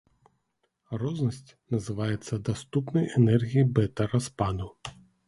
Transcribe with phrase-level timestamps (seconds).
[1.01, 4.73] Рознасць называецца даступнай энергіяй бэта-распаду.